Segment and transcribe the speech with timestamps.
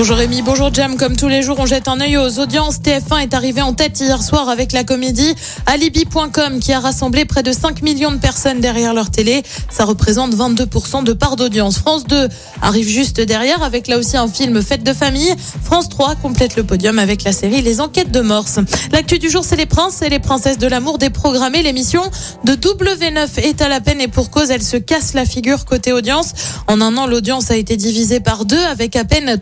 [0.00, 0.96] Bonjour Rémi, bonjour Jam.
[0.96, 2.78] Comme tous les jours, on jette un œil aux audiences.
[2.78, 5.34] TF1 est arrivé en tête hier soir avec la comédie
[5.66, 9.42] Alibi.com qui a rassemblé près de 5 millions de personnes derrière leur télé.
[9.68, 11.76] Ça représente 22% de part d'audience.
[11.76, 12.28] France 2
[12.62, 15.34] arrive juste derrière avec là aussi un film Fête de famille.
[15.62, 18.58] France 3 complète le podium avec la série Les Enquêtes de Morse.
[18.92, 21.62] L'actu du jour, c'est les princes et les princesses de l'amour déprogrammées.
[21.62, 22.04] L'émission
[22.44, 25.92] de W9 est à la peine et pour cause, elle se casse la figure côté
[25.92, 26.32] audience.
[26.68, 29.36] En un an, l'audience a été divisée par deux avec à peine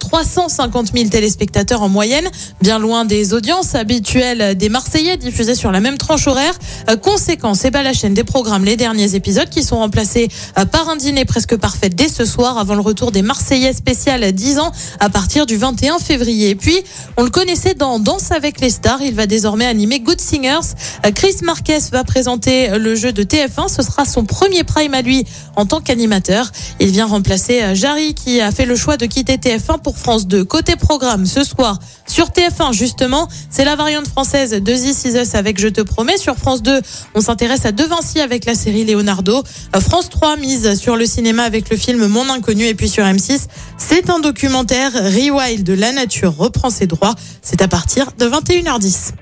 [0.48, 2.27] 350 000 téléspectateurs en moyenne,
[2.62, 6.55] bien loin des audiences habituelles des Marseillais diffusées sur la même tranche horaire.
[6.88, 10.88] Euh, conséquence, et ben la chaîne déprogramme les derniers épisodes qui sont remplacés euh, par
[10.88, 14.73] un dîner presque parfait dès ce soir avant le retour des Marseillais spécial 10 ans
[15.01, 16.51] à partir du 21 février.
[16.51, 16.79] Et puis,
[17.19, 19.02] on le connaissait dans Danse avec les stars.
[19.02, 20.74] Il va désormais animer Good Singers.
[21.05, 23.69] Euh, Chris Marquez va présenter le jeu de TF1.
[23.69, 25.27] Ce sera son premier prime à lui
[25.57, 26.51] en tant qu'animateur.
[26.80, 30.37] Il vient remplacer Jarry qui a fait le choix de quitter TF1 pour France 2.
[30.42, 35.34] Côté programme, ce soir, sur TF1, justement, c'est la variante française de This Is Us
[35.34, 36.16] avec Je te promets.
[36.16, 36.80] Sur France 2,
[37.14, 39.42] on s'intéresse à De Vinci avec la série Leonardo.
[39.74, 42.64] Euh, France 3 mise sur le cinéma avec le film Mon Inconnu.
[42.64, 44.92] Et puis sur M6, c'est un documentaire.
[44.92, 47.14] Rewild la nature reprend ses droits.
[47.42, 49.12] C'est à partir de 21h10.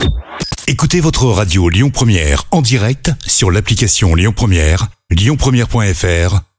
[0.68, 6.40] Écoutez votre radio Lyon Première en direct sur l'application Lyon Première, lyonpremière.fr